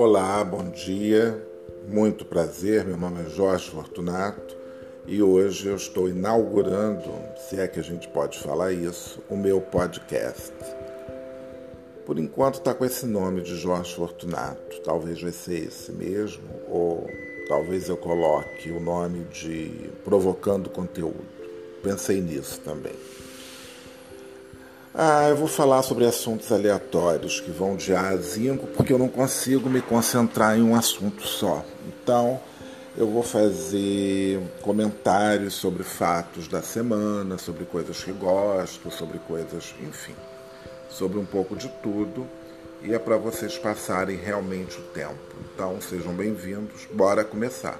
[0.00, 1.44] Olá, bom dia,
[1.88, 2.84] muito prazer.
[2.84, 4.56] Meu nome é Jorge Fortunato
[5.08, 7.02] e hoje eu estou inaugurando,
[7.36, 10.52] se é que a gente pode falar isso, o meu podcast.
[12.06, 17.04] Por enquanto está com esse nome de Jorge Fortunato, talvez vai ser esse mesmo, ou
[17.48, 21.26] talvez eu coloque o nome de Provocando Conteúdo.
[21.82, 22.94] Pensei nisso também.
[25.00, 28.98] Ah, eu vou falar sobre assuntos aleatórios que vão de A a Zinco, porque eu
[28.98, 31.64] não consigo me concentrar em um assunto só.
[31.86, 32.40] Então,
[32.96, 40.16] eu vou fazer comentários sobre fatos da semana, sobre coisas que gosto, sobre coisas, enfim,
[40.90, 42.26] sobre um pouco de tudo.
[42.82, 45.14] E é para vocês passarem realmente o tempo.
[45.54, 46.88] Então, sejam bem-vindos.
[46.92, 47.78] Bora começar.